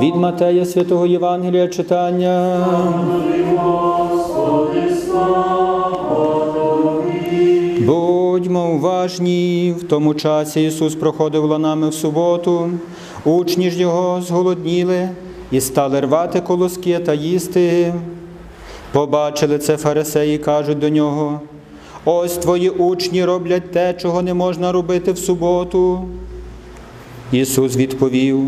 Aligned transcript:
Від 0.00 0.16
Матея 0.16 0.64
Святого 0.64 1.06
Євангелія 1.06 1.68
читання. 1.68 2.66
Будьмо 7.78 8.70
уважні, 8.70 9.74
в 9.78 9.82
тому 9.82 10.14
часі 10.14 10.64
Ісус 10.64 10.94
проходив 10.94 11.44
ланами 11.44 11.88
в 11.88 11.94
суботу, 11.94 12.70
учні 13.24 13.70
ж 13.70 13.80
його 13.80 14.22
зголодніли 14.22 15.08
і 15.50 15.60
стали 15.60 16.00
рвати 16.00 16.40
колоски 16.40 16.98
та 16.98 17.14
їсти. 17.14 17.94
Побачили 18.92 19.58
це 19.58 19.76
фарисеї 19.76 20.38
кажуть 20.38 20.78
до 20.78 20.88
нього: 20.88 21.40
ось 22.04 22.36
твої 22.36 22.70
учні 22.70 23.24
роблять 23.24 23.72
те, 23.72 23.94
чого 23.94 24.22
не 24.22 24.34
можна 24.34 24.72
робити 24.72 25.12
в 25.12 25.18
суботу. 25.18 26.04
Ісус 27.32 27.76
відповів: 27.76 28.38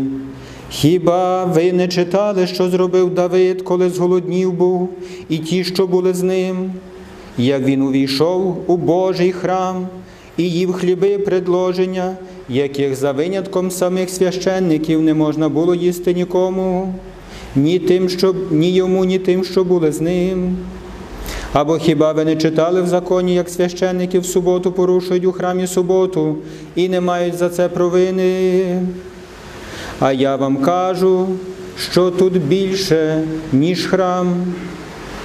Хіба 0.73 1.45
ви 1.45 1.73
не 1.73 1.87
читали, 1.87 2.47
що 2.47 2.69
зробив 2.69 3.09
Давид, 3.09 3.61
коли 3.61 3.89
зголоднів 3.89 4.53
був, 4.53 4.89
і 5.29 5.37
ті, 5.37 5.63
що 5.63 5.87
були 5.87 6.13
з 6.13 6.23
ним? 6.23 6.71
Як 7.37 7.63
він 7.63 7.81
увійшов 7.81 8.63
у 8.67 8.77
Божий 8.77 9.31
храм 9.31 9.87
і 10.37 10.49
їв 10.49 10.73
хліби 10.73 11.17
предложення, 11.17 12.17
яких 12.49 12.95
за 12.95 13.11
винятком 13.11 13.71
самих 13.71 14.09
священників 14.09 15.01
не 15.01 15.13
можна 15.13 15.49
було 15.49 15.75
їсти 15.75 16.13
нікому, 16.13 16.93
ні 17.55 17.79
тим, 17.79 18.09
що, 18.09 18.35
ні 18.51 18.71
йому, 18.71 19.05
ні 19.05 19.19
тим, 19.19 19.43
що 19.43 19.63
були 19.63 19.91
з 19.91 20.01
ним. 20.01 20.57
Або 21.53 21.77
хіба 21.77 22.11
ви 22.11 22.25
не 22.25 22.35
читали 22.35 22.81
в 22.81 22.87
законі, 22.87 23.35
як 23.35 23.49
священники 23.49 24.19
в 24.19 24.25
суботу 24.25 24.71
порушують 24.71 25.25
у 25.25 25.31
храмі 25.31 25.67
суботу 25.67 26.35
і 26.75 26.89
не 26.89 27.01
мають 27.01 27.35
за 27.35 27.49
це 27.49 27.69
провини? 27.69 28.65
А 30.03 30.11
я 30.11 30.35
вам 30.35 30.57
кажу, 30.57 31.27
що 31.77 32.11
тут 32.11 32.41
більше, 32.41 33.23
ніж 33.53 33.85
храм. 33.85 34.53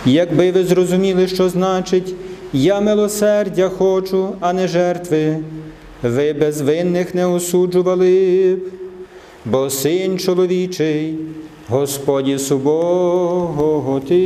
Якби 0.04 0.52
ви 0.52 0.64
зрозуміли, 0.64 1.28
що 1.28 1.48
значить 1.48 2.14
я 2.52 2.80
милосердя 2.80 3.68
хочу, 3.68 4.28
а 4.40 4.52
не 4.52 4.68
жертви, 4.68 5.36
ви 6.02 6.32
безвинних 6.32 7.14
не 7.14 7.26
осуджували 7.26 8.56
б, 8.56 8.60
бо 9.44 9.70
син 9.70 10.18
чоловічий, 10.18 11.18
Господі 11.68 12.38
суботи. 12.38 14.16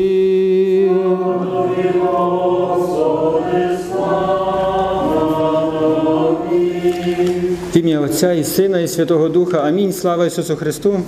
В 7.74 7.76
ім'я 7.76 8.00
Отця 8.00 8.32
і 8.32 8.44
Сина, 8.44 8.80
і 8.80 8.88
Святого 8.88 9.28
Духа. 9.28 9.58
Амінь. 9.58 9.92
Слава 9.92 10.26
Ісусу 10.26 10.56
Христу. 10.56 11.00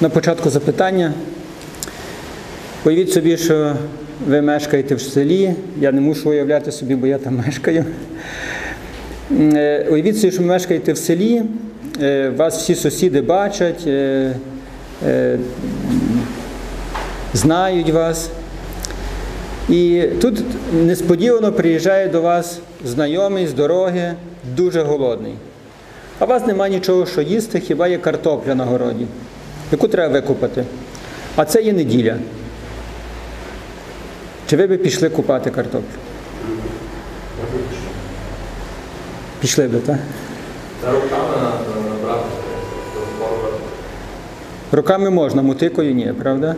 На 0.00 0.08
початку 0.08 0.50
запитання. 0.50 1.12
Уявіть 2.84 3.12
собі, 3.12 3.36
що 3.36 3.76
ви 4.26 4.42
мешкаєте 4.42 4.94
в 4.94 5.00
селі. 5.00 5.54
Я 5.80 5.92
не 5.92 6.00
мушу 6.00 6.30
уявляти 6.30 6.72
собі, 6.72 6.94
бо 6.94 7.06
я 7.06 7.18
там 7.18 7.42
мешкаю. 7.46 7.84
Е, 9.40 9.86
Уявіть 9.90 10.18
собі, 10.18 10.32
що 10.32 10.42
ви 10.42 10.48
мешкаєте 10.48 10.92
в 10.92 10.98
селі, 10.98 11.42
е, 12.02 12.28
вас 12.36 12.62
всі 12.62 12.74
сусіди 12.74 13.20
бачать, 13.20 13.86
е, 13.86 14.34
знають 17.34 17.90
вас. 17.90 18.30
І 19.68 20.02
тут 20.20 20.42
несподівано 20.72 21.52
приїжджає 21.52 22.08
до 22.08 22.22
вас 22.22 22.58
знайомий 22.84 23.46
з 23.46 23.52
дороги, 23.54 24.14
дуже 24.56 24.82
голодний. 24.82 25.34
А 26.18 26.24
у 26.24 26.28
вас 26.28 26.46
немає 26.46 26.74
нічого, 26.74 27.06
що 27.06 27.22
їсти, 27.22 27.60
хіба 27.60 27.88
є 27.88 27.98
картопля 27.98 28.54
на 28.54 28.64
городі, 28.64 29.06
яку 29.72 29.88
треба 29.88 30.12
викупати. 30.12 30.64
А 31.36 31.44
це 31.44 31.62
є 31.62 31.72
неділя. 31.72 32.16
Чи 34.50 34.56
ви 34.56 34.66
би 34.66 34.76
пішли 34.76 35.10
купати 35.10 35.50
картоплю? 35.50 35.86
Пішли 39.40 39.68
би, 39.68 39.78
так? 39.78 39.96
Та 40.82 40.90
руками 40.92 41.36
набрати. 41.90 42.28
Руками 44.72 45.10
можна, 45.10 45.42
мотикою 45.42 45.94
ні, 45.94 46.12
правда? 46.22 46.54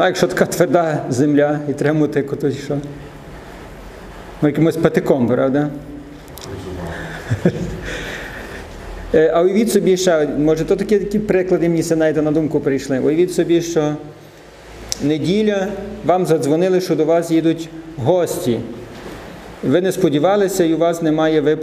Ну, 0.00 0.04
а 0.04 0.08
якщо 0.08 0.26
така 0.26 0.46
тверда 0.46 1.04
земля 1.08 1.60
і 1.68 1.72
треба 1.72 1.98
мотику, 1.98 2.36
то 2.36 2.50
що? 2.50 2.78
Ну, 4.42 4.48
якимось 4.48 4.76
патиком, 4.76 5.26
правда? 5.26 5.70
Е, 9.14 9.30
А 9.34 9.42
уявіть 9.42 9.72
собі, 9.72 9.96
що, 9.96 10.26
може, 10.38 10.64
то 10.64 10.76
такі, 10.76 10.98
такі 10.98 11.18
приклади 11.18 11.68
мені 11.68 11.82
навіть 11.96 12.16
на 12.24 12.32
думку 12.32 12.60
прийшли. 12.60 12.98
Уявіть 12.98 13.34
собі, 13.34 13.62
що 13.62 13.94
неділя 15.02 15.68
вам 16.04 16.26
задзвонили, 16.26 16.80
що 16.80 16.96
до 16.96 17.04
вас 17.04 17.30
їдуть 17.30 17.68
гості. 17.96 18.60
Ви 19.62 19.80
не 19.80 19.92
сподівалися, 19.92 20.64
і 20.64 20.74
у 20.74 20.78
вас 20.78 21.02
немає 21.02 21.56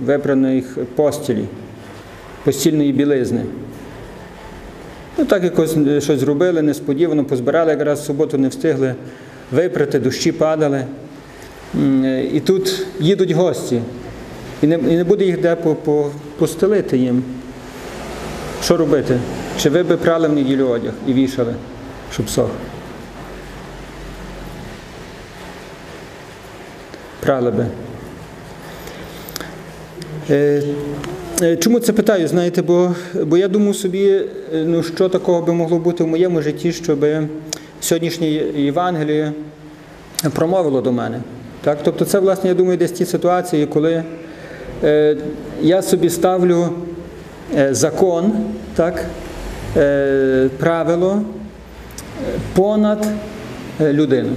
випраних 0.00 0.78
постілі 0.96 1.44
постільної 2.44 2.92
білизни. 2.92 3.40
Ну, 5.18 5.24
так 5.24 5.44
якось 5.44 5.76
е, 5.76 6.00
щось 6.00 6.20
зробили, 6.20 6.62
несподівано 6.62 7.24
позбирали, 7.24 7.70
якраз 7.70 8.00
в 8.00 8.04
суботу 8.04 8.38
не 8.38 8.48
встигли 8.48 8.94
випрати, 9.52 9.98
дощі 9.98 10.32
падали. 10.32 10.84
Е, 12.04 12.24
І 12.32 12.40
тут 12.40 12.86
їдуть 13.00 13.30
гості. 13.30 13.80
І 14.62 14.66
не, 14.66 14.74
і 14.74 14.96
не 14.96 15.04
буде 15.04 15.24
їх 15.24 15.40
де 15.40 15.56
по- 15.56 15.74
по- 15.74 16.10
постелити 16.38 16.98
їм. 16.98 17.22
Що 18.62 18.76
робити? 18.76 19.18
Чи 19.62 19.70
ви 19.70 19.82
би 19.82 19.96
прали 19.96 20.28
в 20.28 20.32
неділю 20.32 20.66
одяг 20.66 20.92
і 21.06 21.12
вішали, 21.12 21.54
щоб 22.12 22.28
сох? 22.30 22.50
Прали 27.20 27.50
би. 27.50 27.66
Е, 30.30 30.62
Чому 31.58 31.80
це 31.80 31.92
питаю? 31.92 32.28
Знаєте, 32.28 32.62
бо, 32.62 32.94
бо 33.24 33.36
я 33.36 33.48
думаю 33.48 33.74
собі, 33.74 34.06
е, 34.08 34.26
ну 34.52 34.82
що 34.82 35.08
такого 35.08 35.42
би 35.42 35.52
могло 35.52 35.78
бути 35.78 36.04
в 36.04 36.06
моєму 36.06 36.42
житті, 36.42 36.72
щоб 36.72 37.06
сьогоднішнє 37.80 38.26
Євангеліє 38.56 39.32
промовило 40.34 40.80
до 40.80 40.92
мене. 40.92 41.20
Так? 41.60 41.78
Тобто 41.84 42.04
це, 42.04 42.18
власне, 42.18 42.48
я 42.48 42.54
думаю, 42.54 42.78
десь 42.78 42.92
ті 42.92 43.04
ситуації, 43.04 43.66
коли 43.66 44.02
е, 44.84 45.16
я 45.62 45.82
собі 45.82 46.10
ставлю 46.10 46.68
е, 47.56 47.74
закон, 47.74 48.32
так? 48.74 49.04
е, 49.76 50.48
правило 50.58 51.22
е, 51.22 52.38
понад 52.54 53.06
е, 53.80 53.92
людину. 53.92 54.30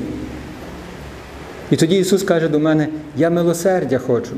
І 1.71 1.75
тоді 1.75 1.97
Ісус 1.97 2.23
каже 2.23 2.47
до 2.47 2.59
мене: 2.59 2.87
Я 3.17 3.29
милосердя 3.29 3.97
хочу. 3.97 4.31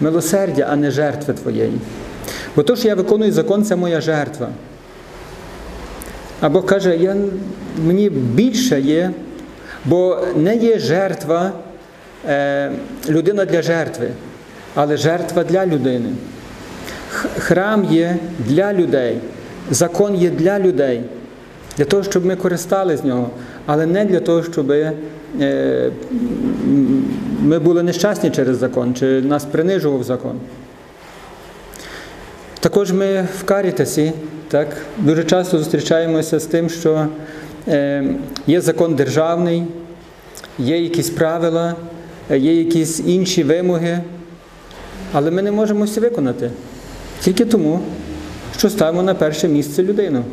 Милосердя, 0.00 0.66
а 0.70 0.76
не 0.76 0.90
жертви 0.90 1.34
твоєї. 1.34 1.72
Бо 2.56 2.62
то, 2.62 2.76
що 2.76 2.88
я 2.88 2.94
виконую 2.94 3.32
закон, 3.32 3.64
це 3.64 3.76
моя 3.76 4.00
жертва. 4.00 4.48
Або 6.40 6.62
каже, 6.62 6.96
я, 6.96 7.16
мені 7.84 8.10
більше 8.10 8.80
є, 8.80 9.10
бо 9.84 10.18
не 10.36 10.56
є 10.56 10.78
жертва 10.78 11.52
е, 12.28 12.70
людина 13.08 13.44
для 13.44 13.62
жертви, 13.62 14.08
але 14.74 14.96
жертва 14.96 15.44
для 15.44 15.66
людини. 15.66 16.08
Храм 17.38 17.84
є 17.84 18.16
для 18.38 18.72
людей, 18.72 19.18
закон 19.70 20.14
є 20.14 20.30
для 20.30 20.58
людей, 20.58 21.02
для 21.76 21.84
того, 21.84 22.02
щоб 22.02 22.26
ми 22.26 22.36
користали 22.36 22.96
з 22.96 23.04
нього, 23.04 23.30
але 23.66 23.86
не 23.86 24.04
для 24.04 24.20
того, 24.20 24.42
щоб 24.42 24.72
ми 27.42 27.58
були 27.58 27.82
нещасні 27.82 28.30
через 28.30 28.56
закон, 28.56 28.94
чи 28.94 29.22
нас 29.22 29.44
принижував 29.44 30.02
закон. 30.04 30.40
Також 32.60 32.92
ми 32.92 33.28
в 33.40 33.44
Карітасі 33.44 34.12
так, 34.48 34.68
дуже 34.98 35.24
часто 35.24 35.58
зустрічаємося 35.58 36.38
з 36.38 36.44
тим, 36.44 36.70
що 36.70 37.06
е, 37.68 38.04
є 38.46 38.60
закон 38.60 38.94
державний, 38.94 39.62
є 40.58 40.78
якісь 40.82 41.10
правила, 41.10 41.74
е, 42.30 42.38
є 42.38 42.54
якісь 42.54 43.00
інші 43.00 43.42
вимоги, 43.42 44.00
але 45.12 45.30
ми 45.30 45.42
не 45.42 45.52
можемо 45.52 45.84
всі 45.84 46.00
виконати. 46.00 46.50
Тільки 47.20 47.44
тому, 47.44 47.80
що 48.58 48.70
ставимо 48.70 49.02
на 49.02 49.14
перше 49.14 49.48
місце 49.48 49.82
людину. 49.82 50.24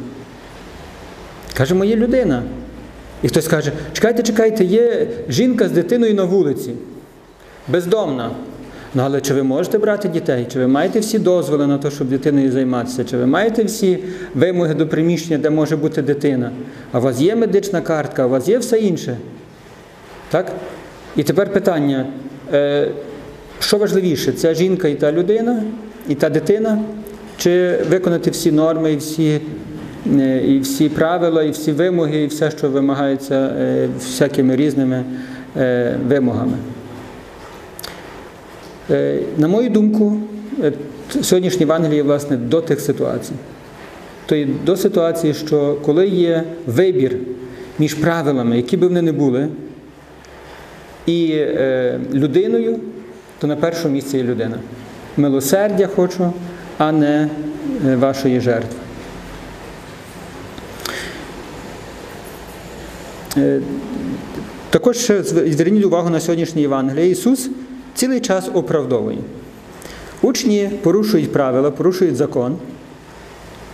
Кажемо, 1.54 1.86
є 1.86 1.96
людина. 1.96 2.44
І 3.24 3.28
хтось 3.28 3.48
каже, 3.48 3.72
чекайте, 3.94 4.24
чекайте, 4.24 4.64
є 4.64 5.08
жінка 5.30 5.68
з 5.68 5.72
дитиною 5.72 6.14
на 6.14 6.24
вулиці, 6.24 6.72
бездомна. 7.68 8.32
Ну, 8.94 9.04
але 9.06 9.22
чи 9.22 9.34
ви 9.34 9.44
можете 9.44 9.78
брати 9.78 10.10
дітей? 10.10 10.48
Чи 10.54 10.60
ви 10.60 10.68
маєте 10.68 11.00
всі 11.00 11.20
дозволи 11.20 11.68
на 11.68 11.78
те, 11.78 11.92
щоб 11.92 12.10
дитиною 12.10 12.52
займатися? 12.52 13.04
Чи 13.04 13.18
ви 13.18 13.26
маєте 13.26 13.64
всі 13.64 14.00
вимоги 14.36 14.74
до 14.74 14.88
приміщення, 14.88 15.38
де 15.38 15.50
може 15.50 15.76
бути 15.76 16.02
дитина? 16.02 16.52
А 16.92 17.00
у 17.00 17.02
вас 17.02 17.22
є 17.22 17.36
медична 17.36 17.82
картка, 17.82 18.26
у 18.26 18.30
вас 18.30 18.48
є 18.48 18.58
все 18.58 18.78
інше? 18.78 19.18
Так? 20.30 20.52
І 21.16 21.24
тепер 21.24 21.54
питання: 21.54 22.06
е, 22.54 22.92
що 23.60 23.78
важливіше, 23.78 24.32
ця 24.32 24.54
жінка 24.54 24.88
і 24.88 24.96
та 24.96 25.12
людина, 25.12 25.64
і 26.10 26.16
та 26.16 26.30
дитина, 26.30 26.80
чи 27.38 27.80
виконати 27.90 28.32
всі 28.32 28.52
норми, 28.52 28.94
і 28.94 28.98
всі, 28.98 29.42
і 30.48 30.60
всі 30.60 30.90
правила, 30.90 31.44
і 31.44 31.52
всі 31.52 31.72
вимоги, 31.72 32.24
і 32.24 32.28
все, 32.28 32.52
що 32.52 32.70
вимагається 32.70 33.36
е, 33.36 33.90
всякими 34.00 34.56
різними 34.56 35.04
е, 35.58 35.96
вимогами. 36.08 36.58
Е, 38.92 39.20
На 39.38 39.48
мою 39.48 39.70
думку, 39.70 40.18
е, 40.64 40.72
сьогоднішнє 41.22 41.60
Євангеліє 41.60 42.04
власне 42.04 42.38
до 42.38 42.62
тих 42.62 42.82
ситуацій. 42.82 43.34
То 44.26 44.36
є 44.36 44.48
до 44.66 44.78
ситуації, 44.78 45.34
що 45.34 45.78
коли 45.86 46.08
є 46.08 46.44
вибір 46.66 47.18
між 47.80 47.94
правилами, 47.94 48.58
які 48.58 48.78
би 48.78 48.88
вони 48.88 49.02
не 49.02 49.12
були, 49.12 49.48
і 51.06 51.32
е, 51.34 52.00
людиною, 52.14 52.80
то 53.40 53.48
на 53.48 53.56
першому 53.56 53.94
місці 53.94 54.18
є 54.18 54.24
людина. 54.24 54.56
Милосердя 55.18 55.88
хочу, 55.88 56.34
а 56.78 56.92
не 56.92 57.30
е, 57.88 57.96
вашої 57.96 58.40
жертви. 58.40 58.87
Також 64.70 65.12
зверніть 65.46 65.86
увагу 65.86 66.10
на 66.10 66.20
сьогоднішнє 66.20 66.62
Євангеліє. 66.62 67.10
Ісус 67.10 67.50
цілий 67.96 68.20
час 68.20 68.50
оправдовує. 68.54 69.18
Учні 70.22 70.70
порушують 70.84 71.32
правила, 71.32 71.72
порушують 71.72 72.16
закон, 72.16 72.58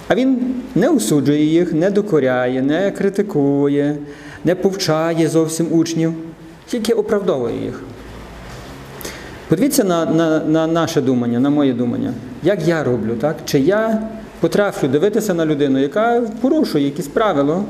а 0.07 0.15
Він 0.15 0.55
не 0.75 0.89
осуджує 0.89 1.45
їх, 1.45 1.73
не 1.73 1.91
докоряє, 1.91 2.61
не 2.61 2.91
критикує, 2.91 3.97
не 4.43 4.55
повчає 4.55 5.27
зовсім 5.27 5.67
учнів, 5.71 6.13
тільки 6.67 6.93
оправдовує 6.93 7.63
їх. 7.63 7.81
Подивіться 9.47 9.83
на, 9.83 10.05
на, 10.05 10.39
на 10.39 10.67
наше 10.67 11.01
думання, 11.01 11.39
на 11.39 11.49
моє 11.49 11.73
думання. 11.73 12.13
Як 12.43 12.67
я 12.67 12.83
роблю, 12.83 13.15
так? 13.21 13.35
Чи 13.45 13.59
я 13.59 14.01
потрафлю 14.39 14.87
дивитися 14.87 15.33
на 15.33 15.45
людину, 15.45 15.79
яка 15.79 16.21
порушує 16.41 16.85
якісь 16.85 17.07
правила, 17.07 17.63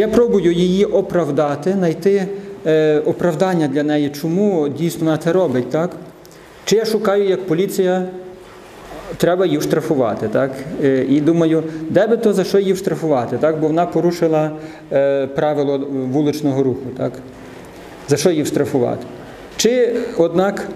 я 0.00 0.08
пробую 0.08 0.52
її 0.52 0.84
оправдати, 0.84 1.72
знайти 1.72 2.26
е, 2.66 2.98
оправдання 2.98 3.68
для 3.68 3.82
неї, 3.82 4.08
чому 4.08 4.68
дійсно 4.68 5.04
вона 5.04 5.18
це 5.18 5.32
робить, 5.32 5.70
так? 5.70 5.90
Чи 6.64 6.76
я 6.76 6.84
шукаю, 6.84 7.28
як 7.28 7.46
поліція, 7.46 8.06
треба 9.16 9.46
її 9.46 9.60
штрафувати, 9.60 10.28
так? 10.28 10.50
Е, 10.84 11.06
і 11.08 11.20
думаю, 11.20 11.62
де 11.90 12.06
би 12.06 12.16
то 12.16 12.32
за 12.32 12.44
що 12.44 12.58
її 12.58 12.76
штрафувати, 12.76 13.38
так? 13.38 13.60
Бо 13.60 13.66
вона 13.66 13.86
порушила 13.86 14.50
е, 14.92 15.26
правило 15.26 15.86
вуличного 16.12 16.62
руху, 16.62 16.86
так? 16.96 17.12
За 18.08 18.16
що 18.16 18.30
її 18.30 18.44
штрафувати? 18.44 19.06
Чи, 19.56 19.96
однак, 20.18 20.68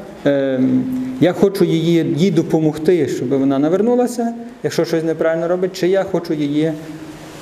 я 1.21 1.33
хочу 1.41 1.65
її, 1.65 2.15
їй 2.17 2.31
допомогти, 2.31 3.09
щоб 3.09 3.29
вона 3.29 3.59
навернулася, 3.59 4.35
якщо 4.63 4.85
щось 4.85 5.05
неправильно 5.05 5.49
робить, 5.49 5.73
чи 5.73 5.89
я 5.89 6.05
хочу 6.05 6.35
її 6.35 6.73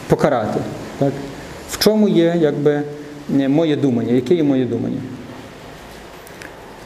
покарати? 0.09 0.61
Так? 0.99 1.13
Чому 1.87 2.09
є 2.09 2.37
якби, 2.41 2.83
е, 3.41 3.49
моє 3.49 3.77
думання? 3.77 4.13
Яке 4.13 4.35
є 4.35 4.43
моє 4.43 4.65
думання? 4.65 5.01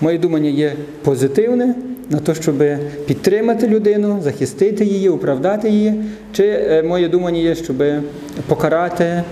Моє 0.01 0.19
думання 0.19 0.51
є 0.51 0.73
позитивне 1.03 1.75
на 2.11 2.19
те, 2.19 2.35
щоб 2.35 2.63
підтримати 3.07 3.69
людину, 3.69 4.21
захистити 4.23 4.85
її, 4.85 5.09
оправдати 5.09 5.71
її, 5.71 6.05
чи 6.33 6.45
е, 6.47 6.83
моє 6.83 7.09
думання 7.09 7.41
є, 7.41 7.55
щоб 7.55 7.77
покарати, 8.47 9.23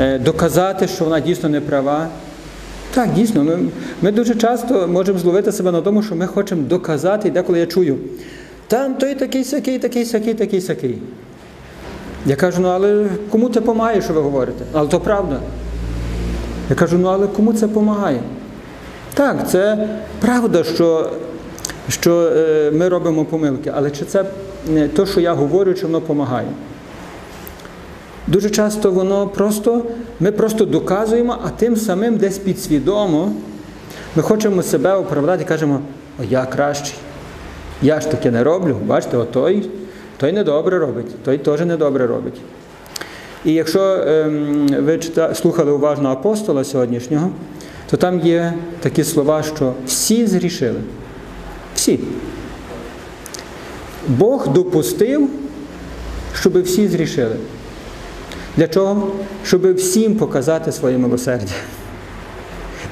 е, 0.00 0.18
доказати, 0.18 0.88
що 0.88 1.04
вона 1.04 1.20
дійсно 1.20 1.48
не 1.48 1.60
права. 1.60 2.08
Так, 2.94 3.12
дійсно, 3.12 3.44
ми, 3.44 3.58
ми 4.02 4.12
дуже 4.12 4.34
часто 4.34 4.88
можемо 4.88 5.18
зловити 5.18 5.52
себе 5.52 5.72
на 5.72 5.80
тому, 5.80 6.02
що 6.02 6.14
ми 6.14 6.26
хочемо 6.26 6.62
доказати, 6.62 7.28
і 7.28 7.30
деколи 7.30 7.58
я 7.58 7.66
чую, 7.66 7.96
там 8.68 8.94
той 8.94 9.14
такий 9.14 9.44
сякий, 9.44 9.78
такий 9.78 10.04
сякий, 10.04 10.34
такий 10.34 10.60
сякий. 10.60 10.98
Я 12.26 12.36
кажу, 12.36 12.60
ну 12.60 12.68
але 12.68 13.06
кому 13.30 13.48
це 13.48 13.60
допомагає, 13.60 14.02
що 14.02 14.12
ви 14.12 14.20
говорите? 14.20 14.64
Але 14.72 14.88
то 14.88 15.00
правда. 15.00 15.40
Я 16.70 16.76
кажу, 16.76 16.98
ну 16.98 17.08
але 17.08 17.26
кому 17.26 17.52
це 17.52 17.66
допомагає? 17.66 18.20
Так, 19.14 19.50
це 19.50 19.88
правда, 20.20 20.64
що, 20.64 21.10
що 21.88 22.32
е, 22.36 22.70
ми 22.74 22.88
робимо 22.88 23.24
помилки, 23.24 23.72
але 23.76 23.90
чи 23.90 24.04
це 24.04 24.24
те, 24.96 25.06
що 25.06 25.20
я 25.20 25.34
говорю, 25.34 25.74
чи 25.74 25.86
воно 25.86 26.00
допомагає? 26.00 26.48
Дуже 28.26 28.50
часто 28.50 28.90
воно 28.90 29.28
просто, 29.28 29.82
ми 30.20 30.32
просто 30.32 30.64
доказуємо, 30.64 31.38
а 31.44 31.48
тим 31.48 31.76
самим 31.76 32.16
десь 32.16 32.38
підсвідомо 32.38 33.32
ми 34.16 34.22
хочемо 34.22 34.62
себе 34.62 34.94
оправдати 34.94 35.42
і 35.42 35.46
кажемо, 35.46 35.80
о, 36.20 36.22
я 36.30 36.44
кращий. 36.44 36.94
Я 37.82 38.00
ж 38.00 38.10
таке 38.10 38.30
не 38.30 38.44
роблю. 38.44 38.76
Бачите, 38.84 39.16
о, 39.16 39.24
той, 40.16 40.30
той 40.30 40.32
недобре 40.32 40.78
робить, 40.78 41.22
той 41.24 41.38
теж 41.38 41.60
недобре 41.60 42.06
робить. 42.06 42.40
І 43.44 43.52
якщо 43.52 43.80
ем, 43.80 44.68
ви 44.68 45.00
слухали 45.34 45.72
уважно 45.72 46.08
апостола 46.08 46.64
сьогоднішнього, 46.64 47.30
то 47.90 47.96
там 47.96 48.20
є 48.20 48.54
такі 48.80 49.04
слова, 49.04 49.42
що 49.42 49.74
всі 49.86 50.26
зрішили. 50.26 50.80
Всі. 51.74 52.00
Бог 54.08 54.48
допустив, 54.48 55.30
щоб 56.34 56.62
всі 56.62 56.88
зрішили. 56.88 57.36
Для 58.56 58.68
чого? 58.68 59.12
Щоб 59.44 59.74
всім 59.74 60.16
показати 60.16 60.72
своє 60.72 60.98
милосердя. 60.98 61.52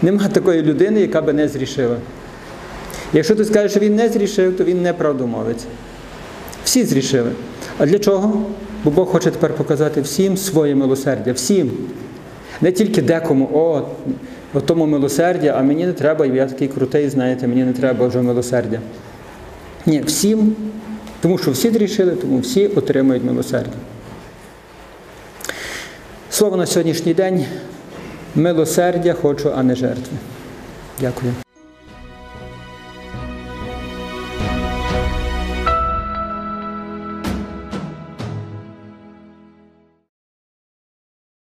Нема 0.03 0.29
такої 0.29 0.63
людини, 0.63 1.01
яка 1.01 1.23
би 1.23 1.33
не 1.33 1.49
зрішила. 1.49 1.97
Якщо 3.13 3.35
ти 3.35 3.45
скажеш, 3.45 3.71
що 3.71 3.81
він 3.81 3.97
не 3.97 4.09
зрішив, 4.09 4.57
то 4.57 4.65
він 4.65 4.83
не 4.83 4.93
правдомовець. 4.93 5.65
Всі 6.75 6.85
зрішили. 6.85 7.31
А 7.79 7.87
для 7.87 7.99
чого? 7.99 8.43
Бо 8.85 8.91
Бог 8.91 9.09
хоче 9.09 9.31
тепер 9.31 9.55
показати 9.55 10.01
всім 10.01 10.37
своє 10.37 10.75
милосердя, 10.75 11.33
всім. 11.33 11.71
Не 12.61 12.73
тільки 12.73 13.03
декому, 13.03 13.51
о, 13.53 13.83
о 14.55 14.61
тому 14.61 14.87
милосердя, 14.87 15.55
а 15.59 15.63
мені 15.63 15.87
не 15.87 15.93
треба, 15.93 16.27
я 16.27 16.47
такий 16.47 16.69
крутий, 16.69 17.09
знаєте, 17.09 17.47
мені 17.47 17.65
не 17.65 17.73
треба 17.73 18.07
вже 18.07 18.23
милосердя. 18.23 18.81
Ні, 19.87 20.01
всім, 20.01 20.57
тому 21.21 21.39
що 21.39 21.51
всі 21.51 21.71
зрішили, 21.71 22.13
тому 22.13 22.39
всі 22.39 22.67
отримують 22.67 23.25
милосердя. 23.25 23.77
Слово 26.31 26.57
на 26.57 26.67
сьогоднішній 26.67 27.15
день 27.15 27.45
милосердя 28.35 29.13
хочу, 29.13 29.53
а 29.57 29.63
не 29.63 29.75
жертви. 29.75 30.17
Дякую. 31.01 31.35